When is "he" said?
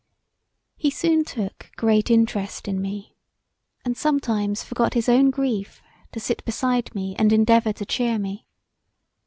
0.77-0.89